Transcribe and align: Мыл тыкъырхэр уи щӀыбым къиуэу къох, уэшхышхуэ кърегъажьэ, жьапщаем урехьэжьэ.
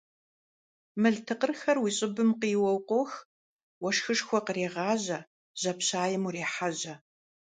Мыл 1.01 1.15
тыкъырхэр 1.25 1.77
уи 1.83 1.91
щӀыбым 1.97 2.29
къиуэу 2.39 2.79
къох, 2.89 3.11
уэшхышхуэ 3.81 4.39
кърегъажьэ, 4.45 5.19
жьапщаем 5.59 6.23
урехьэжьэ. 6.27 6.95